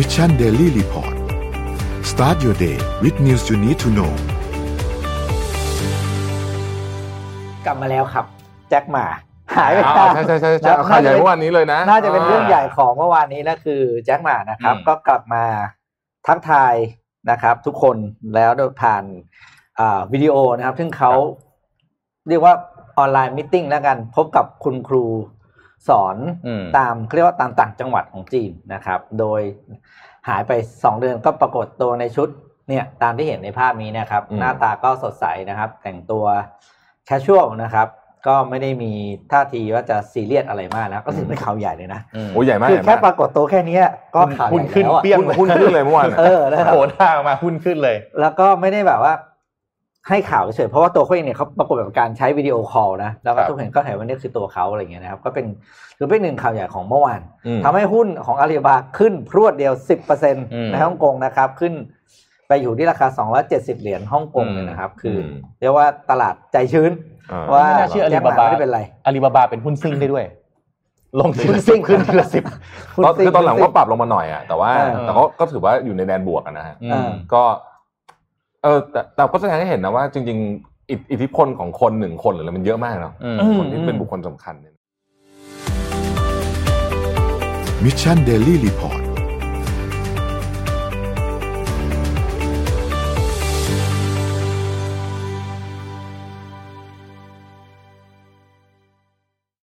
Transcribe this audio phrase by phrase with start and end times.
[0.00, 1.14] Mission Daily Report
[2.10, 4.12] start your day with news you need to know
[7.64, 8.26] กลับมาแล้วครับ
[8.68, 9.06] แจ็คหม่า
[9.56, 15.44] หายไปอ่านานใช่ใช่ใช่ใช่เอาข่าวใหญ่เมื่อวานนี้เลยนะ น่าจะเป็นเรื่องใหญ่ของเมื่อวานนี้แล้วคือแจ็คหม่านะครับอืมก็กลับมา
[16.26, 16.74] ทักทาย
[17.30, 17.96] นะครับ ทุกคน
[18.34, 19.04] แล้วโดยผ่าน
[19.78, 21.12] อ่าวิดีโอนะครับ ซึ่งเขา
[22.28, 22.54] เรียกว่า
[22.98, 25.04] online meeting แล้วกัน พบกับคุณครู
[25.88, 26.16] สอน
[26.46, 29.40] อืมตามเขาเรียกว่าตามต่างจังหวัดของจีนนะครับ โดย
[30.28, 30.52] หายไป
[30.84, 32.28] สองเดือนก็ปรากฏตัวในชุด
[32.68, 36.24] เนี่ยตามที่เห็นในภาพนี้นะครับอืมหน้าตาก็สดใสนะครับ แต่งตัว
[37.06, 37.88] casual นะครับ
[38.26, 38.92] ก็ไม่ได้มี
[39.32, 42.00] ท่าทีว่าจะซีเรียสอะไรมากนะ ก็ถือเป็นข่าวใหญ่เลยนะ
[42.34, 43.84] โอ้ใหญ่มากคือใหญ่แค่มากปรากฏตัวแค่เนี้ย
[44.14, 49.14] ก็ข่าวใหญ่ หุ้นขึ้นแล้วอะเปี้ยงหุ้นหุ้นขึ้นเลยเมื่อวานเออนะครับโผล่ท่ามาหุ้นขึ้นเลย แล้วก็ไม่ได้แบบว่า
[50.08, 55.46] ให้ข่าวเฉยๆเพราะว่าตัวเขาเองเนี่ยเขาปรากฏแบบการใช้ video call นะแล้วก็ครับทุกคนก็เห็นว่านี่คือตัวเขาอะไรเงี้ยนะครับก็เป็น
[55.96, 60.36] หรือเป็นหนึ่งข่าวใหญ่ของเมื่อวานอืมทำให้หุ้นของอาลีบาบาขึ้นพรวดเดียว 10%ม
[60.70, 61.72] ในฮ่องกงนะครับขึ้น
[62.48, 63.06] ไปอยู่ที่ราคา
[63.44, 66.90] 270 เหรียญฮ่องกงเลยนะครับ คืออมเรียกว่าตลาดใจชื้น
[67.32, 70.24] อ่าว่าไม่น่าเชื่ออาลีแจ็คหบาบาไม่ได้เป็นไรอาลีบาบาเป็นหุ้นซิ่งได้ด้วย
[71.20, 72.44] ลงทีหุ้นละซิ่สิงบขึ้นทีละสิบ
[72.94, 77.42] หุ้นตอนซิ่คือตอนหลังหุ้ก็ซิ่ปรับลงมาหน่อยอะแต่ว่าเออแต่ก็ก็ถือว่าอยู่ในแดนบวกอะนะฮะอืมอ่าก็
[78.62, 84.74] เออแต่แต่ก็แสดงให้เห็นนะว่าจริงๆอิทอิทธิพลของคนหนึ่งคนหรืออะไรมันเยอะมากเนาะอืมคนที่เป็นบุคคลสำคัญเนี่ย
[87.84, 88.97] มิชชันเดลี่รีพอร์ต